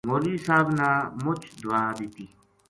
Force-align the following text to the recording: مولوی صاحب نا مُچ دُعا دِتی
مولوی 0.09 0.37
صاحب 0.45 0.67
نا 0.79 0.89
مُچ 1.23 1.41
دُعا 1.61 1.83
دِتی 1.97 2.25